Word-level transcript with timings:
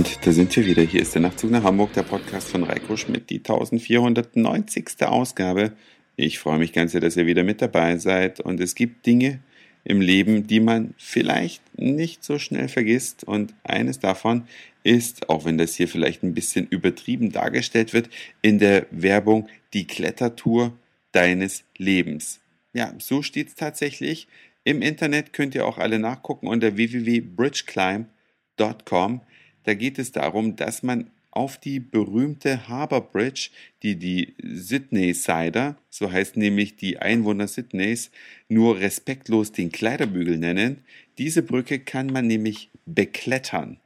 Und 0.00 0.24
da 0.24 0.32
sind 0.32 0.56
wir 0.56 0.64
wieder. 0.64 0.82
Hier 0.82 1.02
ist 1.02 1.14
der 1.14 1.20
Nachtzug 1.20 1.50
nach 1.50 1.62
Hamburg, 1.62 1.92
der 1.92 2.04
Podcast 2.04 2.48
von 2.48 2.62
Reiko 2.62 2.96
Schmidt, 2.96 3.28
die 3.28 3.36
1490. 3.36 5.02
Ausgabe. 5.02 5.72
Ich 6.16 6.38
freue 6.38 6.58
mich 6.58 6.72
ganz 6.72 6.92
sehr, 6.92 7.02
dass 7.02 7.18
ihr 7.18 7.26
wieder 7.26 7.42
mit 7.42 7.60
dabei 7.60 7.98
seid. 7.98 8.40
Und 8.40 8.60
es 8.60 8.74
gibt 8.74 9.04
Dinge 9.04 9.40
im 9.84 10.00
Leben, 10.00 10.46
die 10.46 10.60
man 10.60 10.94
vielleicht 10.96 11.60
nicht 11.78 12.24
so 12.24 12.38
schnell 12.38 12.68
vergisst. 12.68 13.24
Und 13.24 13.52
eines 13.62 13.98
davon 13.98 14.44
ist, 14.84 15.28
auch 15.28 15.44
wenn 15.44 15.58
das 15.58 15.74
hier 15.74 15.86
vielleicht 15.86 16.22
ein 16.22 16.32
bisschen 16.32 16.66
übertrieben 16.66 17.30
dargestellt 17.30 17.92
wird, 17.92 18.08
in 18.40 18.58
der 18.58 18.86
Werbung 18.90 19.50
die 19.74 19.86
Klettertour 19.86 20.72
deines 21.12 21.64
Lebens. 21.76 22.40
Ja, 22.72 22.94
so 22.96 23.20
steht 23.20 23.48
es 23.48 23.54
tatsächlich. 23.54 24.28
Im 24.64 24.80
Internet 24.80 25.34
könnt 25.34 25.54
ihr 25.54 25.66
auch 25.66 25.76
alle 25.76 25.98
nachgucken 25.98 26.46
unter 26.46 26.78
www.bridgeclimb.com. 26.78 29.20
Da 29.64 29.74
geht 29.74 29.98
es 29.98 30.12
darum, 30.12 30.56
dass 30.56 30.82
man 30.82 31.10
auf 31.30 31.58
die 31.58 31.78
berühmte 31.80 32.68
Harbour 32.68 33.00
Bridge, 33.12 33.50
die 33.82 33.96
die 33.96 34.34
Sydney 34.42 35.14
Sider, 35.14 35.76
so 35.88 36.10
heißt 36.10 36.36
nämlich 36.36 36.76
die 36.76 36.98
Einwohner 36.98 37.46
Sydneys, 37.46 38.10
nur 38.48 38.80
respektlos 38.80 39.52
den 39.52 39.70
Kleiderbügel 39.70 40.38
nennen. 40.38 40.78
Diese 41.18 41.42
Brücke 41.42 41.78
kann 41.78 42.08
man 42.08 42.26
nämlich 42.26 42.70
beklettern 42.84 43.78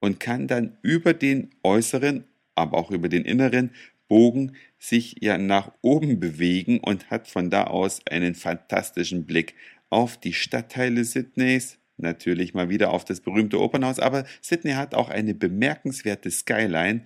und 0.00 0.20
kann 0.20 0.46
dann 0.46 0.76
über 0.82 1.14
den 1.14 1.50
äußeren, 1.62 2.24
aber 2.54 2.78
auch 2.78 2.90
über 2.90 3.08
den 3.08 3.24
inneren 3.24 3.70
Bogen 4.08 4.52
sich 4.78 5.16
ja 5.20 5.38
nach 5.38 5.72
oben 5.80 6.20
bewegen 6.20 6.78
und 6.78 7.10
hat 7.10 7.28
von 7.28 7.50
da 7.50 7.64
aus 7.64 8.00
einen 8.06 8.34
fantastischen 8.34 9.24
Blick 9.24 9.54
auf 9.90 10.18
die 10.18 10.34
Stadtteile 10.34 11.04
Sydneys, 11.04 11.78
natürlich 12.02 12.54
mal 12.54 12.68
wieder 12.68 12.90
auf 12.90 13.04
das 13.04 13.20
berühmte 13.20 13.60
Opernhaus, 13.60 13.98
aber 13.98 14.24
Sydney 14.40 14.72
hat 14.72 14.94
auch 14.94 15.08
eine 15.08 15.34
bemerkenswerte 15.34 16.30
Skyline. 16.30 17.02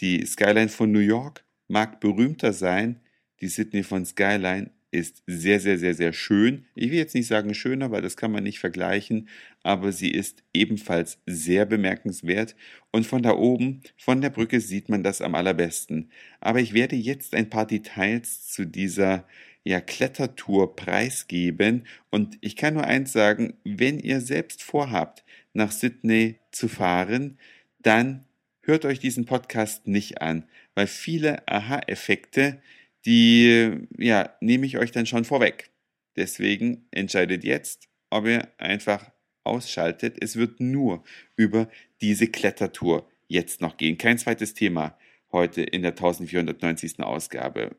Die 0.00 0.24
Skyline 0.26 0.68
von 0.68 0.92
New 0.92 0.98
York 0.98 1.44
mag 1.68 2.00
berühmter 2.00 2.52
sein, 2.52 3.00
die 3.40 3.48
Sydney 3.48 3.82
von 3.82 4.04
Skyline 4.04 4.70
ist 4.90 5.22
sehr, 5.26 5.60
sehr, 5.60 5.78
sehr, 5.78 5.94
sehr 5.94 6.12
schön. 6.12 6.64
Ich 6.74 6.90
will 6.90 6.98
jetzt 6.98 7.14
nicht 7.14 7.26
sagen 7.26 7.52
schöner, 7.52 7.90
weil 7.90 8.00
das 8.00 8.16
kann 8.16 8.32
man 8.32 8.42
nicht 8.42 8.58
vergleichen, 8.58 9.28
aber 9.62 9.92
sie 9.92 10.10
ist 10.10 10.42
ebenfalls 10.54 11.18
sehr 11.26 11.66
bemerkenswert 11.66 12.56
und 12.90 13.06
von 13.06 13.22
da 13.22 13.32
oben, 13.32 13.82
von 13.98 14.22
der 14.22 14.30
Brücke 14.30 14.60
sieht 14.60 14.88
man 14.88 15.02
das 15.02 15.20
am 15.20 15.34
allerbesten. 15.34 16.10
Aber 16.40 16.60
ich 16.60 16.72
werde 16.72 16.96
jetzt 16.96 17.34
ein 17.34 17.50
paar 17.50 17.66
Details 17.66 18.48
zu 18.48 18.64
dieser 18.64 19.26
ja, 19.68 19.82
Klettertour 19.82 20.76
preisgeben. 20.76 21.86
Und 22.08 22.38
ich 22.40 22.56
kann 22.56 22.72
nur 22.72 22.84
eins 22.84 23.12
sagen, 23.12 23.52
wenn 23.64 23.98
ihr 23.98 24.22
selbst 24.22 24.62
vorhabt, 24.62 25.24
nach 25.52 25.72
Sydney 25.72 26.36
zu 26.52 26.68
fahren, 26.68 27.38
dann 27.78 28.24
hört 28.62 28.86
euch 28.86 28.98
diesen 28.98 29.26
Podcast 29.26 29.86
nicht 29.86 30.22
an, 30.22 30.44
weil 30.74 30.86
viele 30.86 31.46
Aha-Effekte, 31.46 32.62
die 33.04 33.86
ja, 33.98 34.34
nehme 34.40 34.64
ich 34.64 34.78
euch 34.78 34.90
dann 34.90 35.04
schon 35.04 35.26
vorweg. 35.26 35.70
Deswegen 36.16 36.86
entscheidet 36.90 37.44
jetzt, 37.44 37.88
ob 38.08 38.26
ihr 38.26 38.48
einfach 38.56 39.10
ausschaltet. 39.44 40.16
Es 40.22 40.36
wird 40.36 40.60
nur 40.60 41.04
über 41.36 41.68
diese 42.00 42.26
Klettertour 42.26 43.06
jetzt 43.26 43.60
noch 43.60 43.76
gehen. 43.76 43.98
Kein 43.98 44.16
zweites 44.16 44.54
Thema 44.54 44.96
heute 45.30 45.60
in 45.60 45.82
der 45.82 45.92
1490. 45.92 47.00
Ausgabe. 47.00 47.76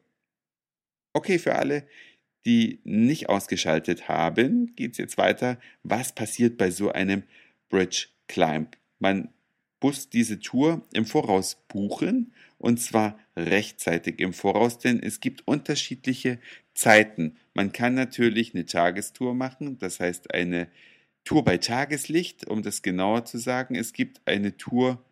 Okay, 1.14 1.40
für 1.40 1.56
alle, 1.56 1.88
die 2.46 2.80
nicht 2.84 3.30
ausgeschaltet 3.30 4.08
haben, 4.08 4.76
geht 4.76 4.94
es 4.94 4.98
jetzt 4.98 5.18
weiter. 5.18 5.60
Was 5.84 6.14
passiert 6.14 6.58
bei 6.58 6.72
so 6.72 6.92
einem 6.92 7.24
Bridge 7.70 8.08
Climb? 8.28 8.78
Man 9.00 9.30
muss 9.82 10.10
diese 10.10 10.40
Tour 10.40 10.82
im 10.94 11.06
Voraus 11.06 11.58
buchen 11.68 12.34
und 12.58 12.80
zwar 12.80 13.18
rechtzeitig 13.36 14.20
im 14.20 14.34
Voraus, 14.34 14.78
denn 14.78 15.02
es 15.02 15.20
gibt 15.20 15.48
unterschiedliche 15.48 16.40
Zeiten. 16.74 17.38
Man 17.54 17.72
kann 17.72 17.94
natürlich 17.94 18.54
eine 18.54 18.66
Tagestour 18.66 19.34
machen, 19.34 19.78
das 19.80 20.00
heißt 20.00 20.34
eine 20.34 20.68
Tour 21.24 21.44
bei 21.44 21.58
Tageslicht, 21.58 22.48
um 22.48 22.64
das 22.64 22.82
genauer 22.82 23.26
zu 23.26 23.38
sagen. 23.38 23.76
Es 23.76 23.94
gibt 23.94 24.22
eine 24.26 24.58
Tour 24.58 25.04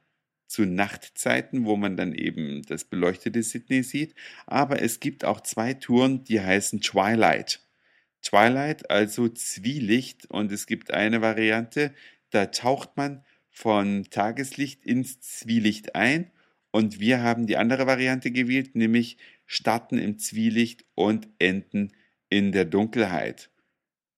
zu 0.48 0.66
Nachtzeiten, 0.66 1.66
wo 1.66 1.76
man 1.76 1.98
dann 1.98 2.14
eben 2.14 2.64
das 2.64 2.86
beleuchtete 2.86 3.44
Sydney 3.44 3.84
sieht. 3.84 4.16
Aber 4.46 4.82
es 4.82 5.00
gibt 5.00 5.26
auch 5.26 5.42
zwei 5.42 5.74
Touren, 5.74 6.24
die 6.24 6.42
heißen 6.42 6.82
Twilight. 6.82 7.62
Twilight, 8.22 8.90
also 8.90 9.30
Zwielicht. 9.30 10.26
Und 10.30 10.52
es 10.52 10.66
gibt 10.66 10.92
eine 10.92 11.22
Variante, 11.22 11.94
da 12.32 12.48
taucht 12.48 12.98
man 12.98 13.24
von 13.50 14.06
Tageslicht 14.10 14.86
ins 14.86 15.20
Zwielicht 15.22 15.96
ein. 15.96 16.32
Und 16.72 17.00
wir 17.00 17.22
haben 17.22 17.48
die 17.48 17.58
andere 17.58 17.88
Variante 17.88 18.32
gewählt, 18.32 18.76
nämlich 18.76 19.18
starten 19.46 19.98
im 19.98 20.20
Zwielicht 20.20 20.86
und 20.96 21.28
enden 21.40 21.94
in 22.30 22.52
der 22.52 22.66
Dunkelheit. 22.66 23.50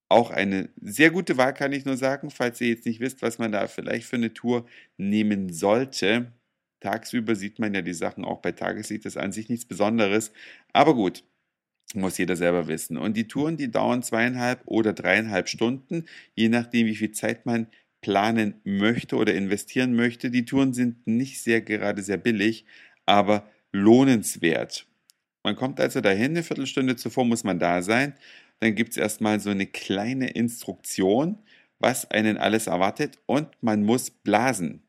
Auch 0.09 0.31
eine 0.31 0.69
sehr 0.81 1.11
gute 1.11 1.37
Wahl, 1.37 1.53
kann 1.53 1.71
ich 1.71 1.85
nur 1.85 1.95
sagen, 1.95 2.31
falls 2.31 2.59
ihr 2.61 2.69
jetzt 2.69 2.85
nicht 2.87 2.99
wisst, 2.99 3.21
was 3.21 3.37
man 3.37 3.51
da 3.51 3.67
vielleicht 3.67 4.07
für 4.07 4.15
eine 4.15 4.33
Tour 4.33 4.65
nehmen 4.97 5.53
sollte. 5.53 6.33
Tagsüber 6.79 7.35
sieht 7.35 7.59
man 7.59 7.75
ja 7.75 7.83
die 7.83 7.93
Sachen 7.93 8.25
auch 8.25 8.41
bei 8.41 8.51
Tageslicht, 8.51 9.05
das 9.05 9.15
ist 9.15 9.21
an 9.21 9.31
sich 9.31 9.49
nichts 9.49 9.65
Besonderes. 9.65 10.31
Aber 10.73 10.95
gut, 10.95 11.23
muss 11.93 12.17
jeder 12.17 12.35
selber 12.35 12.67
wissen. 12.67 12.97
Und 12.97 13.17
die 13.17 13.27
Touren, 13.27 13.57
die 13.57 13.69
dauern 13.71 14.01
zweieinhalb 14.01 14.61
oder 14.65 14.93
dreieinhalb 14.93 15.47
Stunden, 15.47 16.05
je 16.35 16.49
nachdem, 16.49 16.87
wie 16.87 16.95
viel 16.95 17.11
Zeit 17.11 17.45
man 17.45 17.67
planen 18.01 18.55
möchte 18.63 19.15
oder 19.15 19.33
investieren 19.33 19.95
möchte. 19.95 20.31
Die 20.31 20.45
Touren 20.45 20.73
sind 20.73 21.05
nicht 21.05 21.41
sehr 21.41 21.61
gerade 21.61 22.01
sehr 22.01 22.17
billig, 22.17 22.65
aber 23.05 23.47
lohnenswert. 23.71 24.87
Man 25.43 25.55
kommt 25.55 25.79
also 25.79 26.01
dahin, 26.01 26.31
eine 26.31 26.43
Viertelstunde 26.43 26.95
zuvor 26.95 27.25
muss 27.25 27.43
man 27.43 27.59
da 27.59 27.81
sein 27.81 28.15
dann 28.59 28.75
gibt 28.75 28.91
es 28.91 28.97
erstmal 28.97 29.39
so 29.39 29.49
eine 29.49 29.67
kleine 29.67 30.29
Instruktion, 30.31 31.37
was 31.79 32.09
einen 32.11 32.37
alles 32.37 32.67
erwartet 32.67 33.17
und 33.25 33.47
man 33.61 33.83
muss 33.83 34.09
blasen. 34.11 34.83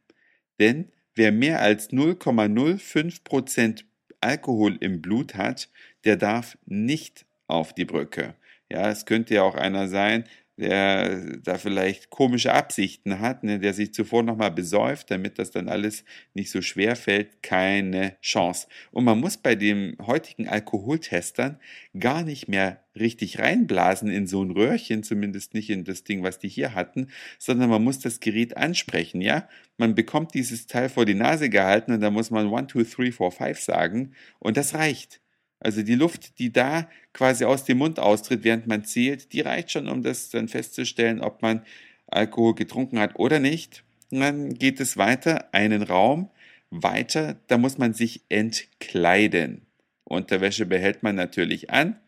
Denn 0.58 0.90
wer 1.14 1.32
mehr 1.32 1.60
als 1.60 1.90
0,05% 1.90 3.84
Alkohol 4.20 4.76
im 4.80 5.00
Blut 5.00 5.34
hat, 5.36 5.70
der 6.04 6.16
darf 6.16 6.58
nicht 6.66 7.26
auf 7.46 7.72
die 7.72 7.84
Brücke. 7.84 8.34
Ja, 8.70 8.90
es 8.90 9.06
könnte 9.06 9.34
ja 9.34 9.42
auch 9.42 9.54
einer 9.54 9.88
sein, 9.88 10.24
der 10.60 11.38
da 11.38 11.58
vielleicht 11.58 12.10
komische 12.10 12.52
Absichten 12.52 13.18
hat, 13.20 13.42
ne, 13.42 13.58
der 13.58 13.72
sich 13.74 13.92
zuvor 13.92 14.22
nochmal 14.22 14.50
besäuft, 14.50 15.10
damit 15.10 15.38
das 15.38 15.50
dann 15.50 15.68
alles 15.68 16.04
nicht 16.34 16.50
so 16.50 16.62
schwer 16.62 16.94
fällt, 16.96 17.42
keine 17.42 18.16
Chance. 18.20 18.68
Und 18.92 19.04
man 19.04 19.18
muss 19.18 19.36
bei 19.36 19.54
den 19.54 19.96
heutigen 20.06 20.48
Alkoholtestern 20.48 21.58
gar 21.98 22.22
nicht 22.22 22.48
mehr 22.48 22.84
richtig 22.98 23.38
reinblasen 23.38 24.10
in 24.10 24.26
so 24.26 24.44
ein 24.44 24.50
Röhrchen, 24.50 25.02
zumindest 25.02 25.54
nicht 25.54 25.70
in 25.70 25.84
das 25.84 26.04
Ding, 26.04 26.22
was 26.22 26.38
die 26.38 26.48
hier 26.48 26.74
hatten, 26.74 27.08
sondern 27.38 27.70
man 27.70 27.82
muss 27.82 27.98
das 27.98 28.20
Gerät 28.20 28.56
ansprechen, 28.56 29.20
ja? 29.20 29.48
Man 29.78 29.94
bekommt 29.94 30.34
dieses 30.34 30.66
Teil 30.66 30.88
vor 30.88 31.06
die 31.06 31.14
Nase 31.14 31.48
gehalten 31.50 31.92
und 31.92 32.00
da 32.00 32.10
muss 32.10 32.30
man 32.30 32.52
1, 32.52 32.72
2, 32.72 32.82
3, 32.84 33.12
4, 33.12 33.30
5 33.30 33.60
sagen 33.60 34.14
und 34.38 34.56
das 34.56 34.74
reicht. 34.74 35.20
Also 35.60 35.82
die 35.82 35.94
Luft, 35.94 36.38
die 36.38 36.52
da 36.52 36.88
quasi 37.12 37.44
aus 37.44 37.64
dem 37.64 37.78
Mund 37.78 37.98
austritt, 37.98 38.44
während 38.44 38.66
man 38.66 38.84
zählt, 38.84 39.32
die 39.32 39.42
reicht 39.42 39.70
schon, 39.70 39.88
um 39.88 40.02
das 40.02 40.30
dann 40.30 40.48
festzustellen, 40.48 41.20
ob 41.20 41.42
man 41.42 41.62
Alkohol 42.06 42.54
getrunken 42.54 42.98
hat 42.98 43.18
oder 43.18 43.38
nicht. 43.38 43.84
Und 44.10 44.20
dann 44.20 44.54
geht 44.54 44.80
es 44.80 44.96
weiter, 44.96 45.52
einen 45.52 45.82
Raum 45.82 46.30
weiter, 46.70 47.36
da 47.48 47.58
muss 47.58 47.78
man 47.78 47.92
sich 47.92 48.22
entkleiden. 48.28 49.66
Unterwäsche 50.04 50.66
behält 50.66 51.02
man 51.02 51.14
natürlich 51.14 51.70
an, 51.70 52.00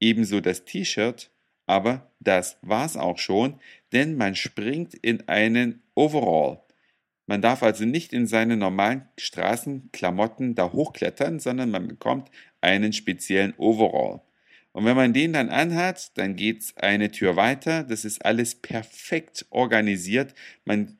ebenso 0.00 0.40
das 0.40 0.64
T-Shirt, 0.64 1.30
aber 1.66 2.10
das 2.20 2.58
war's 2.62 2.96
auch 2.96 3.18
schon, 3.18 3.60
denn 3.92 4.16
man 4.16 4.34
springt 4.34 4.94
in 4.94 5.28
einen 5.28 5.82
Overall. 5.94 6.60
Man 7.28 7.42
darf 7.42 7.62
also 7.62 7.84
nicht 7.84 8.14
in 8.14 8.26
seine 8.26 8.56
normalen 8.56 9.06
Straßenklamotten 9.18 10.54
da 10.54 10.72
hochklettern, 10.72 11.40
sondern 11.40 11.70
man 11.70 11.86
bekommt 11.86 12.30
einen 12.62 12.94
speziellen 12.94 13.52
Overall. 13.58 14.22
Und 14.72 14.86
wenn 14.86 14.96
man 14.96 15.12
den 15.12 15.34
dann 15.34 15.50
anhat, 15.50 16.16
dann 16.16 16.36
geht's 16.36 16.74
eine 16.78 17.10
Tür 17.10 17.36
weiter. 17.36 17.84
Das 17.84 18.06
ist 18.06 18.24
alles 18.24 18.54
perfekt 18.54 19.44
organisiert. 19.50 20.34
Man 20.64 20.98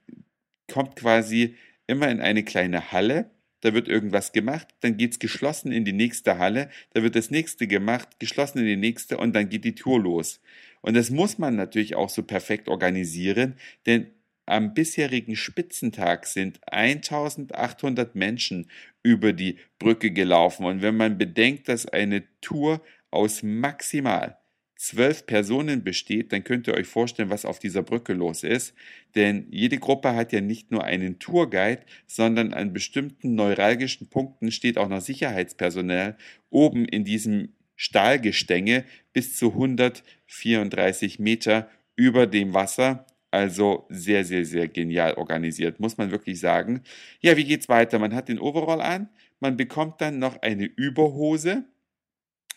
kommt 0.70 0.96
quasi 0.96 1.56
immer 1.86 2.10
in 2.10 2.20
eine 2.20 2.44
kleine 2.44 2.92
Halle. 2.92 3.30
Da 3.62 3.72
wird 3.72 3.88
irgendwas 3.88 4.32
gemacht, 4.32 4.68
dann 4.80 4.98
geht's 4.98 5.18
geschlossen 5.18 5.72
in 5.72 5.84
die 5.84 5.92
nächste 5.92 6.38
Halle, 6.38 6.70
da 6.92 7.02
wird 7.02 7.16
das 7.16 7.32
nächste 7.32 7.66
gemacht, 7.66 8.20
geschlossen 8.20 8.58
in 8.58 8.66
die 8.66 8.76
nächste 8.76 9.16
und 9.16 9.34
dann 9.34 9.48
geht 9.48 9.64
die 9.64 9.74
Tour 9.74 10.00
los. 10.00 10.40
Und 10.80 10.94
das 10.94 11.10
muss 11.10 11.38
man 11.38 11.56
natürlich 11.56 11.96
auch 11.96 12.08
so 12.08 12.22
perfekt 12.22 12.68
organisieren, 12.68 13.56
denn 13.84 14.12
am 14.48 14.74
bisherigen 14.74 15.36
Spitzentag 15.36 16.26
sind 16.26 16.60
1800 16.72 18.14
Menschen 18.14 18.70
über 19.02 19.32
die 19.32 19.58
Brücke 19.78 20.10
gelaufen. 20.10 20.64
Und 20.66 20.82
wenn 20.82 20.96
man 20.96 21.18
bedenkt, 21.18 21.68
dass 21.68 21.86
eine 21.86 22.24
Tour 22.40 22.82
aus 23.10 23.42
maximal 23.42 24.38
zwölf 24.78 25.26
Personen 25.26 25.82
besteht, 25.82 26.32
dann 26.32 26.44
könnt 26.44 26.68
ihr 26.68 26.74
euch 26.74 26.86
vorstellen, 26.86 27.30
was 27.30 27.44
auf 27.44 27.58
dieser 27.58 27.82
Brücke 27.82 28.12
los 28.14 28.44
ist. 28.44 28.74
Denn 29.16 29.46
jede 29.50 29.78
Gruppe 29.78 30.14
hat 30.14 30.32
ja 30.32 30.40
nicht 30.40 30.70
nur 30.70 30.84
einen 30.84 31.18
Tourguide, 31.18 31.82
sondern 32.06 32.54
an 32.54 32.72
bestimmten 32.72 33.34
neuralgischen 33.34 34.08
Punkten 34.08 34.52
steht 34.52 34.78
auch 34.78 34.88
noch 34.88 35.00
Sicherheitspersonal 35.00 36.16
oben 36.48 36.84
in 36.84 37.04
diesem 37.04 37.54
Stahlgestänge 37.74 38.84
bis 39.12 39.36
zu 39.36 39.52
134 39.52 41.18
Meter 41.18 41.68
über 41.96 42.26
dem 42.26 42.54
Wasser. 42.54 43.04
Also 43.30 43.86
sehr, 43.90 44.24
sehr, 44.24 44.44
sehr 44.44 44.68
genial 44.68 45.14
organisiert, 45.14 45.80
muss 45.80 45.98
man 45.98 46.10
wirklich 46.10 46.40
sagen. 46.40 46.82
Ja, 47.20 47.36
wie 47.36 47.44
geht's 47.44 47.68
weiter? 47.68 47.98
Man 47.98 48.14
hat 48.14 48.28
den 48.28 48.38
Overall 48.38 48.80
an, 48.80 49.10
man 49.40 49.56
bekommt 49.56 50.00
dann 50.00 50.18
noch 50.18 50.40
eine 50.40 50.64
Überhose 50.64 51.64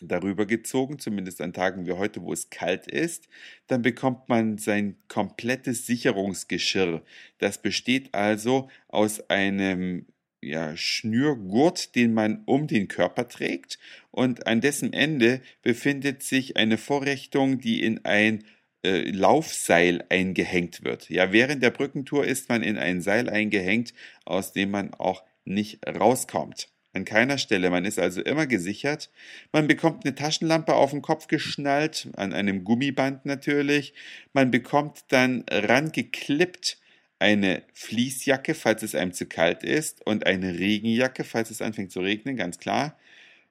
darüber 0.00 0.46
gezogen, 0.46 0.98
zumindest 0.98 1.40
an 1.40 1.52
Tagen 1.52 1.86
wie 1.86 1.92
heute, 1.92 2.22
wo 2.22 2.32
es 2.32 2.50
kalt 2.50 2.86
ist. 2.86 3.28
Dann 3.66 3.82
bekommt 3.82 4.28
man 4.28 4.58
sein 4.58 4.96
komplettes 5.08 5.86
Sicherungsgeschirr. 5.86 7.02
Das 7.38 7.60
besteht 7.60 8.14
also 8.14 8.68
aus 8.88 9.28
einem 9.30 10.06
ja, 10.40 10.76
Schnürgurt, 10.76 11.94
den 11.94 12.14
man 12.14 12.42
um 12.46 12.66
den 12.66 12.88
Körper 12.88 13.28
trägt 13.28 13.78
und 14.10 14.46
an 14.46 14.60
dessen 14.60 14.92
Ende 14.92 15.40
befindet 15.62 16.22
sich 16.22 16.56
eine 16.56 16.78
Vorrichtung, 16.78 17.60
die 17.60 17.82
in 17.82 18.04
ein 18.04 18.42
äh, 18.84 19.10
Laufseil 19.10 20.04
eingehängt 20.08 20.84
wird. 20.84 21.08
Ja, 21.08 21.32
während 21.32 21.62
der 21.62 21.70
Brückentour 21.70 22.24
ist 22.24 22.48
man 22.48 22.62
in 22.62 22.78
ein 22.78 23.00
Seil 23.00 23.28
eingehängt, 23.28 23.94
aus 24.24 24.52
dem 24.52 24.70
man 24.70 24.94
auch 24.94 25.22
nicht 25.44 25.86
rauskommt. 25.86 26.68
An 26.94 27.04
keiner 27.06 27.38
Stelle. 27.38 27.70
Man 27.70 27.86
ist 27.86 27.98
also 27.98 28.20
immer 28.20 28.46
gesichert. 28.46 29.10
Man 29.50 29.66
bekommt 29.66 30.04
eine 30.04 30.14
Taschenlampe 30.14 30.74
auf 30.74 30.90
den 30.90 31.00
Kopf 31.00 31.26
geschnallt, 31.26 32.08
an 32.16 32.34
einem 32.34 32.64
Gummiband 32.64 33.24
natürlich. 33.24 33.94
Man 34.34 34.50
bekommt 34.50 35.04
dann 35.08 35.44
rangeklippt 35.50 36.78
eine 37.18 37.62
Fließjacke, 37.72 38.54
falls 38.54 38.82
es 38.82 38.94
einem 38.94 39.12
zu 39.12 39.26
kalt 39.26 39.62
ist, 39.62 40.04
und 40.04 40.26
eine 40.26 40.58
Regenjacke, 40.58 41.24
falls 41.24 41.50
es 41.50 41.62
anfängt 41.62 41.92
zu 41.92 42.00
regnen, 42.00 42.36
ganz 42.36 42.58
klar. 42.58 42.98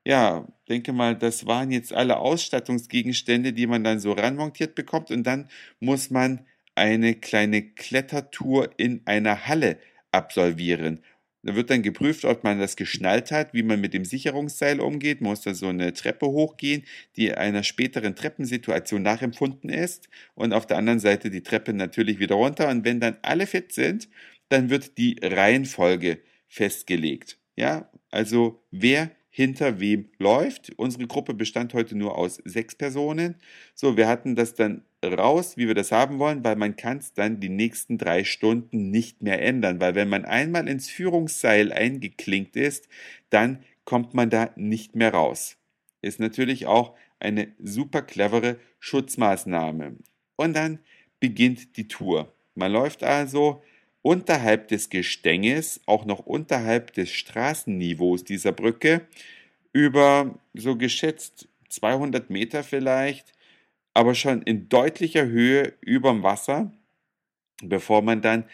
Ja, 0.06 0.48
denke 0.68 0.94
mal, 0.94 1.16
das 1.16 1.46
waren 1.46 1.70
jetzt 1.72 1.94
alle 1.94 2.18
Ausstattungsgegenstände, 2.18 3.54
die 3.54 3.68
man 3.68 3.84
dann 3.84 4.00
so 4.00 4.14
ranmontiert 4.14 4.74
bekommt. 4.74 5.12
Und 5.12 5.24
dann 5.24 5.48
muss 5.80 6.10
man 6.10 6.46
eine 6.74 7.14
kleine 7.16 7.62
Klettertour 7.62 8.72
in 8.78 9.02
einer 9.06 9.48
Halle 9.48 9.78
absolvieren. 10.12 11.02
Da 11.44 11.56
wird 11.56 11.70
dann 11.72 11.82
geprüft, 11.82 12.26
ob 12.26 12.44
man 12.44 12.60
das 12.60 12.76
geschnallt 12.76 13.32
hat, 13.32 13.54
wie 13.54 13.64
man 13.64 13.82
mit 13.82 13.94
dem 13.94 14.06
Sicherungsseil 14.06 14.80
umgeht. 14.80 15.22
Man 15.22 15.32
muss 15.32 15.42
da 15.42 15.54
so 15.56 15.68
eine 15.68 15.94
Treppe 15.94 16.28
hochgehen, 16.28 16.84
die 17.16 17.34
einer 17.34 17.64
späteren 17.64 18.16
Treppensituation 18.16 19.02
nachempfunden 19.02 19.70
ist. 19.70 20.08
Und 20.36 20.54
auf 20.54 20.68
der 20.68 20.78
anderen 20.78 21.00
Seite 21.00 21.30
die 21.32 21.42
Treppe 21.44 21.74
natürlich 21.74 22.20
wieder 22.20 22.36
runter. 22.36 22.70
Und 22.70 22.86
wenn 22.86 23.00
dann 23.00 23.18
alle 23.24 23.48
fit 23.48 23.72
sind, 23.74 24.08
dann 24.50 24.70
wird 24.70 24.98
die 24.98 25.18
Reihenfolge 25.22 26.20
festgelegt. 26.48 27.38
Ja, 27.56 27.90
also 28.12 28.64
wer 28.72 29.12
hinter 29.32 29.80
wem 29.80 30.10
läuft. 30.20 30.74
Unsere 30.76 31.08
Gruppe 31.08 31.34
bestand 31.34 31.74
heute 31.74 31.98
nur 31.98 32.18
aus 32.18 32.36
sechs 32.46 32.76
Personen. 32.76 33.36
So, 33.74 33.98
wir 33.98 34.08
hatten 34.08 34.36
das 34.36 34.54
dann 34.54 34.84
raus, 35.04 35.58
wie 35.58 35.68
wir 35.68 35.74
das 35.74 35.92
haben 35.92 36.20
wollen, 36.20 36.44
weil 36.44 36.58
man 36.58 36.76
kann 36.76 36.98
es 36.98 37.14
dann 37.14 37.40
die 37.40 37.50
nächsten 37.50 37.98
drei 37.98 38.24
Stunden 38.26 38.92
nicht 38.92 39.24
mehr 39.24 39.42
ändern, 39.42 39.80
weil 39.80 39.96
wenn 39.96 40.10
man 40.10 40.26
einmal 40.26 40.68
ins 40.68 40.90
Führungsseil 40.90 41.72
eingeklinkt 41.72 42.56
ist, 42.56 42.88
dann 43.30 43.64
kommt 43.86 44.14
man 44.14 44.30
da 44.30 44.52
nicht 44.56 44.96
mehr 44.96 45.14
raus. 45.14 45.58
Ist 46.02 46.20
natürlich 46.20 46.68
auch 46.68 46.96
eine 47.20 47.54
super 47.58 48.02
clevere 48.02 48.58
Schutzmaßnahme. 48.80 49.96
Und 50.36 50.56
dann 50.56 50.80
beginnt 51.20 51.78
die 51.78 51.88
Tour. 51.88 52.34
Man 52.56 52.72
läuft 52.72 53.04
also 53.04 53.64
unterhalb 54.02 54.68
des 54.68 54.90
Gestänges, 54.90 55.82
auch 55.86 56.06
noch 56.06 56.26
unterhalb 56.26 56.94
des 56.94 57.12
Straßenniveaus 57.12 58.24
dieser 58.24 58.52
Brücke, 58.52 59.02
über 59.74 60.40
so 60.54 60.76
geschätzt 60.76 61.48
200 61.70 62.30
Meter 62.30 62.64
vielleicht, 62.64 63.34
aber 63.94 64.16
schon 64.16 64.42
in 64.42 64.70
deutlicher 64.70 65.26
Höhe 65.26 65.74
überm 65.82 66.24
Wasser, 66.24 66.72
bevor 67.62 68.02
man 68.02 68.22
dann 68.22 68.46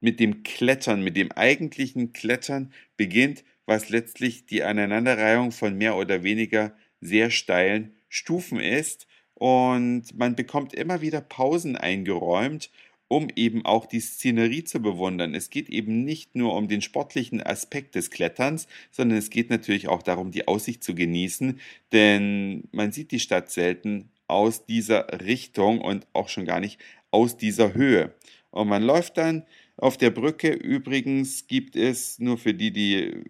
mit 0.00 0.20
dem 0.20 0.42
Klettern, 0.42 1.02
mit 1.02 1.16
dem 1.16 1.32
eigentlichen 1.32 2.12
Klettern 2.12 2.72
beginnt, 2.96 3.44
was 3.66 3.90
letztlich 3.90 4.46
die 4.46 4.62
Aneinanderreihung 4.62 5.52
von 5.52 5.76
mehr 5.76 5.96
oder 5.96 6.22
weniger 6.22 6.72
sehr 7.00 7.30
steilen 7.30 7.94
Stufen 8.08 8.60
ist. 8.60 9.06
Und 9.34 10.16
man 10.16 10.34
bekommt 10.34 10.74
immer 10.74 11.00
wieder 11.00 11.20
Pausen 11.20 11.76
eingeräumt, 11.76 12.70
um 13.08 13.28
eben 13.34 13.64
auch 13.64 13.86
die 13.86 14.00
Szenerie 14.00 14.64
zu 14.64 14.80
bewundern. 14.80 15.34
Es 15.34 15.50
geht 15.50 15.68
eben 15.70 16.04
nicht 16.04 16.34
nur 16.34 16.54
um 16.54 16.68
den 16.68 16.82
sportlichen 16.82 17.42
Aspekt 17.42 17.94
des 17.94 18.10
Kletterns, 18.10 18.68
sondern 18.90 19.18
es 19.18 19.30
geht 19.30 19.50
natürlich 19.50 19.88
auch 19.88 20.02
darum, 20.02 20.30
die 20.30 20.46
Aussicht 20.46 20.84
zu 20.84 20.94
genießen, 20.94 21.58
denn 21.92 22.68
man 22.70 22.92
sieht 22.92 23.10
die 23.10 23.20
Stadt 23.20 23.50
selten 23.50 24.10
aus 24.26 24.66
dieser 24.66 25.20
Richtung 25.24 25.80
und 25.80 26.06
auch 26.12 26.28
schon 26.28 26.44
gar 26.44 26.60
nicht 26.60 26.78
aus 27.10 27.36
dieser 27.38 27.74
Höhe. 27.74 28.14
Und 28.50 28.68
man 28.68 28.82
läuft 28.82 29.16
dann 29.16 29.44
auf 29.78 29.96
der 29.96 30.10
Brücke. 30.10 30.50
Übrigens 30.50 31.46
gibt 31.46 31.76
es 31.76 32.18
nur 32.18 32.36
für 32.36 32.52
die, 32.52 32.72
die 32.72 33.24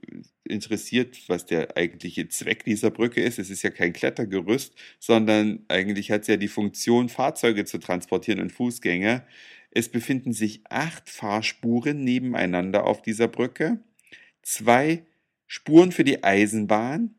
interessiert, 0.45 1.19
was 1.29 1.47
der 1.47 1.77
eigentliche 1.77 2.29
Zweck 2.29 2.65
dieser 2.65 2.91
Brücke 2.91 3.21
ist. 3.23 3.39
Es 3.39 3.51
ist 3.51 3.63
ja 3.63 3.71
kein 3.71 3.93
Klettergerüst, 3.93 4.75
sondern 4.99 5.65
eigentlich 5.69 6.11
hat 6.11 6.23
es 6.23 6.29
ja 6.29 6.37
die 6.37 6.49
Funktion, 6.49 7.09
Fahrzeuge 7.09 7.65
zu 7.65 7.79
transportieren 7.79 8.41
und 8.41 8.51
Fußgänger. 8.51 9.25
Es 9.71 9.89
befinden 9.89 10.33
sich 10.33 10.63
acht 10.69 11.09
Fahrspuren 11.09 12.03
nebeneinander 12.05 12.87
auf 12.87 13.03
dieser 13.03 13.29
Brücke, 13.29 13.81
zwei 14.43 15.05
Spuren 15.47 15.93
für 15.93 16.05
die 16.05 16.25
Eisenbahn, 16.25 17.15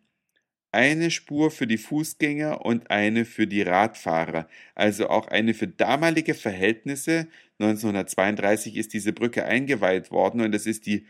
eine 0.72 1.10
Spur 1.10 1.52
für 1.52 1.68
die 1.68 1.78
Fußgänger 1.78 2.64
und 2.64 2.92
eine 2.92 3.26
für 3.26 3.48
die 3.48 3.64
Radfahrer. 3.64 4.48
Also 4.76 5.10
auch 5.10 5.28
eine 5.28 5.54
für 5.54 5.68
damalige 5.68 6.36
Verhältnisse. 6.36 7.28
1932 7.60 8.78
ist 8.78 8.94
diese 8.94 9.14
Brücke 9.14 9.46
eingeweiht 9.46 10.12
worden 10.12 10.42
und 10.42 10.54
es 10.54 10.68
ist 10.68 10.86
die 10.86 11.08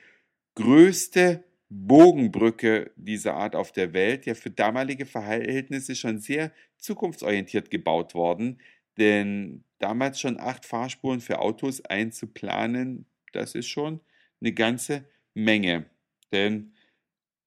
größte 0.55 1.43
Bogenbrücke 1.69 2.91
dieser 2.95 3.35
Art 3.35 3.55
auf 3.55 3.71
der 3.71 3.93
Welt, 3.93 4.25
ja 4.25 4.33
für 4.33 4.49
damalige 4.49 5.05
Verhältnisse 5.05 5.95
schon 5.95 6.19
sehr 6.19 6.51
zukunftsorientiert 6.77 7.69
gebaut 7.69 8.15
worden. 8.15 8.59
Denn 8.97 9.63
damals 9.79 10.19
schon 10.19 10.39
acht 10.39 10.65
Fahrspuren 10.65 11.21
für 11.21 11.39
Autos 11.39 11.83
einzuplanen, 11.85 13.05
das 13.33 13.55
ist 13.55 13.67
schon 13.67 14.01
eine 14.41 14.53
ganze 14.53 15.05
Menge. 15.33 15.85
Denn 16.31 16.73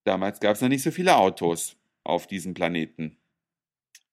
damals 0.04 0.40
gab 0.40 0.56
es 0.56 0.60
noch 0.60 0.68
nicht 0.68 0.82
so 0.82 0.90
viele 0.90 1.16
Autos 1.16 1.76
auf 2.04 2.26
diesem 2.26 2.54
Planeten. 2.54 3.16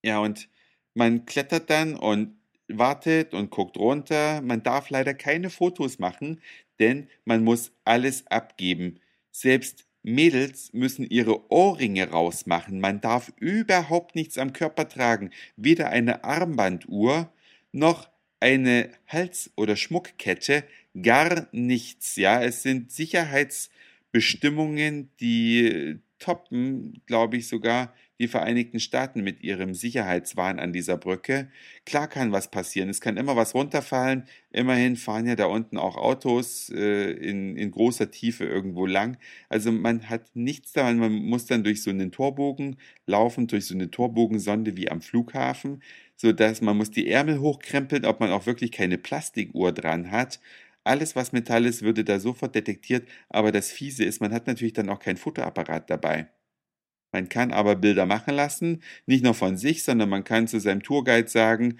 Ja, 0.04 0.20
und 0.20 0.50
man 0.94 1.26
klettert 1.26 1.70
dann 1.70 1.96
und 1.96 2.38
wartet 2.68 3.34
und 3.34 3.50
guckt 3.50 3.78
runter. 3.78 4.42
Man 4.42 4.64
darf 4.64 4.90
leider 4.90 5.14
keine 5.14 5.50
Fotos 5.50 6.00
machen, 6.00 6.42
denn 6.80 7.10
man 7.26 7.44
muss 7.44 7.72
alles 7.84 8.28
abgeben. 8.28 9.00
Selbst 9.32 9.86
Mädels 10.02 10.72
müssen 10.74 11.06
ihre 11.10 11.52
Ohrringe 11.52 12.10
rausmachen. 12.10 12.80
Man 12.80 13.02
darf 13.02 13.34
überhaupt 13.38 14.16
nichts 14.16 14.38
am 14.38 14.54
Körper 14.54 14.88
tragen, 14.88 15.32
weder 15.58 15.90
eine 15.90 16.24
Armbanduhr 16.24 17.32
noch 17.72 18.10
eine 18.40 18.90
Hals- 19.08 19.52
oder 19.56 19.76
Schmuckkette, 19.76 20.64
gar 21.02 21.48
nichts. 21.52 22.16
Ja, 22.16 22.42
es 22.42 22.64
sind 22.64 22.92
Sicherheitsbestimmungen, 22.92 25.10
die 25.20 26.00
toppen, 26.20 27.02
glaube 27.06 27.38
ich, 27.38 27.48
sogar 27.48 27.94
die 28.20 28.28
Vereinigten 28.28 28.82
Staaten 28.82 29.24
mit 29.24 29.42
ihrem 29.42 29.74
Sicherheitswahn 29.74 30.60
an 30.60 30.74
dieser 30.74 30.98
Brücke. 30.98 31.50
Klar 31.86 32.10
kann 32.10 32.34
was 32.34 32.52
passieren, 32.52 32.90
es 32.90 33.00
kann 33.00 33.16
immer 33.16 33.38
was 33.38 33.56
runterfallen. 33.56 34.26
Immerhin 34.52 34.98
fahren 34.98 35.26
ja 35.26 35.38
da 35.38 35.46
unten 35.46 35.78
auch 35.78 35.96
Autos 35.96 36.70
äh, 36.70 37.12
in, 37.12 37.56
in 37.56 37.72
großer 37.72 38.12
Tiefe 38.12 38.44
irgendwo 38.44 38.86
lang. 38.86 39.18
Also 39.48 39.72
man 39.72 40.10
hat 40.10 40.36
nichts 40.36 40.74
daran, 40.74 41.00
man 41.00 41.14
muss 41.14 41.46
dann 41.46 41.64
durch 41.64 41.82
so 41.82 41.90
einen 41.90 42.12
Torbogen 42.12 42.76
laufen, 43.06 43.48
durch 43.48 43.66
so 43.66 43.74
eine 43.74 43.90
Torbogensonde 43.90 44.76
wie 44.76 44.92
am 44.92 45.02
Flughafen, 45.02 45.82
sodass 46.22 46.62
man 46.62 46.78
muss 46.78 46.92
die 46.92 47.10
Ärmel 47.10 47.40
hochkrempeln, 47.40 48.06
ob 48.06 48.20
man 48.20 48.32
auch 48.32 48.46
wirklich 48.46 48.72
keine 48.72 48.98
Plastikuhr 48.98 49.72
dran 49.72 50.12
hat. 50.12 50.40
Alles, 50.84 51.16
was 51.16 51.32
Metall 51.34 51.66
ist, 51.66 51.82
würde 51.84 52.04
da 52.04 52.20
sofort 52.20 52.56
detektiert, 52.56 53.08
aber 53.30 53.52
das 53.52 53.72
Fiese 53.72 54.04
ist, 54.06 54.22
man 54.22 54.34
hat 54.34 54.48
natürlich 54.48 54.74
dann 54.74 54.90
auch 54.90 55.00
kein 55.00 55.18
Fotoapparat 55.18 55.90
dabei. 55.90 56.30
Man 57.14 57.30
kann 57.30 57.52
aber 57.52 57.76
Bilder 57.76 58.06
machen 58.06 58.36
lassen, 58.36 58.84
nicht 59.08 59.24
nur 59.24 59.34
von 59.34 59.58
sich, 59.58 59.84
sondern 59.84 60.10
man 60.10 60.24
kann 60.24 60.48
zu 60.48 60.60
seinem 60.60 60.84
Tourguide 60.84 61.28
sagen, 61.28 61.80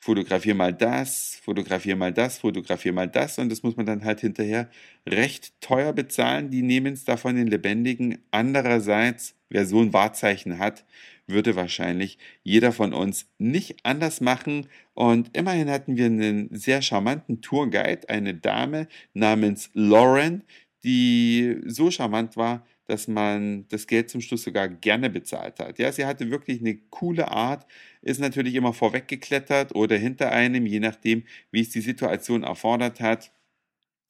fotografier 0.00 0.54
mal 0.54 0.72
das, 0.74 1.36
fotografier 1.44 1.96
mal 1.96 2.12
das, 2.12 2.38
fotografier 2.38 2.92
mal 2.92 3.08
das 3.08 3.38
und 3.38 3.50
das 3.50 3.62
muss 3.62 3.76
man 3.76 3.86
dann 3.86 4.04
halt 4.04 4.20
hinterher 4.20 4.70
recht 5.08 5.60
teuer 5.60 5.92
bezahlen. 5.92 6.50
Die 6.50 6.62
nehmen 6.62 6.94
es 6.94 7.04
davon 7.04 7.36
den 7.36 7.48
Lebendigen. 7.48 8.18
Andererseits, 8.32 9.35
wer 9.48 9.66
so 9.66 9.80
ein 9.80 9.92
Wahrzeichen 9.92 10.58
hat, 10.58 10.84
würde 11.26 11.56
wahrscheinlich 11.56 12.18
jeder 12.42 12.72
von 12.72 12.92
uns 12.92 13.26
nicht 13.38 13.84
anders 13.84 14.20
machen. 14.20 14.68
Und 14.94 15.36
immerhin 15.36 15.70
hatten 15.70 15.96
wir 15.96 16.06
einen 16.06 16.48
sehr 16.54 16.82
charmanten 16.82 17.42
Tourguide, 17.42 18.08
eine 18.08 18.34
Dame 18.34 18.88
namens 19.12 19.70
Lauren, 19.74 20.44
die 20.84 21.60
so 21.66 21.90
charmant 21.90 22.36
war, 22.36 22.64
dass 22.86 23.08
man 23.08 23.66
das 23.68 23.88
Geld 23.88 24.08
zum 24.08 24.20
Schluss 24.20 24.44
sogar 24.44 24.68
gerne 24.68 25.10
bezahlt 25.10 25.58
hat. 25.58 25.78
Ja, 25.78 25.90
sie 25.90 26.06
hatte 26.06 26.30
wirklich 26.30 26.60
eine 26.60 26.76
coole 26.90 27.28
Art, 27.28 27.66
ist 28.02 28.20
natürlich 28.20 28.54
immer 28.54 28.72
vorweggeklettert 28.72 29.74
oder 29.74 29.96
hinter 29.96 30.30
einem, 30.30 30.66
je 30.66 30.78
nachdem, 30.78 31.24
wie 31.50 31.62
es 31.62 31.70
die 31.70 31.80
Situation 31.80 32.44
erfordert 32.44 33.00
hat 33.00 33.32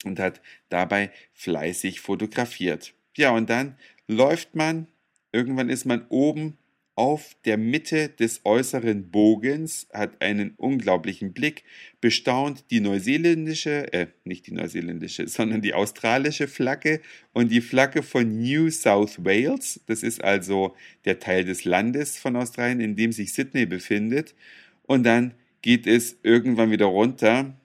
und 0.05 0.19
hat 0.19 0.41
dabei 0.69 1.11
fleißig 1.33 2.01
fotografiert. 2.01 2.93
Ja, 3.15 3.31
und 3.31 3.49
dann 3.49 3.75
läuft 4.07 4.55
man, 4.55 4.87
irgendwann 5.31 5.69
ist 5.69 5.85
man 5.85 6.05
oben 6.09 6.57
auf 6.97 7.35
der 7.45 7.57
Mitte 7.57 8.09
des 8.09 8.41
äußeren 8.43 9.11
Bogens, 9.11 9.87
hat 9.93 10.19
einen 10.19 10.55
unglaublichen 10.57 11.31
Blick, 11.31 11.63
bestaunt 12.01 12.65
die 12.71 12.79
neuseeländische, 12.79 13.93
äh, 13.93 14.07
nicht 14.23 14.47
die 14.47 14.53
neuseeländische, 14.53 15.27
sondern 15.27 15.61
die 15.61 15.75
australische 15.75 16.47
Flagge 16.47 16.99
und 17.33 17.51
die 17.51 17.61
Flagge 17.61 18.01
von 18.01 18.41
New 18.41 18.71
South 18.71 19.23
Wales. 19.23 19.79
Das 19.85 20.01
ist 20.01 20.23
also 20.23 20.75
der 21.05 21.19
Teil 21.19 21.45
des 21.45 21.65
Landes 21.65 22.17
von 22.17 22.35
Australien, 22.35 22.79
in 22.79 22.95
dem 22.95 23.11
sich 23.11 23.31
Sydney 23.31 23.67
befindet. 23.67 24.33
Und 24.81 25.03
dann 25.03 25.35
geht 25.61 25.85
es 25.85 26.17
irgendwann 26.23 26.71
wieder 26.71 26.87
runter. 26.87 27.55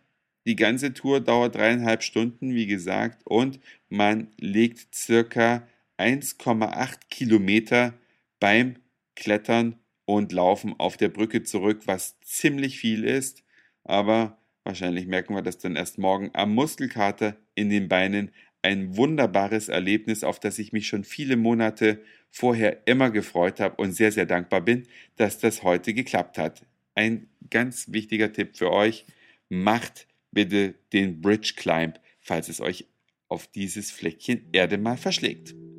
Die 0.45 0.57
ganze 0.57 0.93
Tour 0.93 1.21
dauert 1.21 1.55
dreieinhalb 1.55 2.03
Stunden, 2.03 2.55
wie 2.55 2.67
gesagt, 2.67 3.23
und 3.25 3.61
man 3.89 4.29
legt 4.39 4.95
circa 4.95 5.67
1,8 6.03 6.99
Kilometer 7.11 7.95
beim 8.41 8.75
Klettern 9.15 9.79
und 10.05 10.33
Laufen 10.33 10.75
auf 10.79 10.97
der 10.97 11.09
Brücke 11.09 11.45
zurück, 11.45 11.83
was 11.87 12.19
ziemlich 12.21 12.79
viel 12.79 13.05
ist, 13.05 13.45
aber 13.85 14.39
wahrscheinlich 14.65 15.07
merken 15.07 15.35
wir 15.35 15.43
das 15.43 15.59
dann 15.59 15.77
erst 15.77 15.99
morgen 15.99 16.31
am 16.33 16.55
Muskelkater 16.55 17.37
in 17.55 17.71
den 17.71 17.89
Beinen. 17.89 18.33
Ein 18.63 18.97
wunderbares 18.97 19.69
Erlebnis, 19.69 20.25
auf 20.25 20.41
das 20.41 20.59
ich 20.59 20.73
mich 20.73 20.89
schon 20.89 21.05
viele 21.05 21.37
Monate 21.37 22.03
vorher 22.31 22.87
immer 22.87 23.11
gefreut 23.11 23.61
habe 23.61 23.77
und 23.77 23.93
sehr, 23.93 24.11
sehr 24.11 24.27
dankbar 24.27 24.61
bin, 24.61 24.89
dass 25.17 25.39
das 25.39 25.63
heute 25.63 25.95
geklappt 25.95 26.37
hat. 26.37 26.67
Ein 26.95 27.29
ganz 27.51 27.93
wichtiger 27.93 28.33
Tipp 28.33 28.57
für 28.57 28.73
euch, 28.73 29.07
macht 29.49 30.09
bitte 30.33 30.75
den 30.93 31.21
Bridge 31.21 31.55
Climb, 31.57 32.01
falls 32.21 32.49
es 32.49 32.61
euch 32.61 32.87
auf 33.29 33.47
dieses 33.47 33.91
Fleckchen 33.91 34.49
Erde 34.53 34.79
mal 34.79 34.97
verschlägt. 34.97 35.55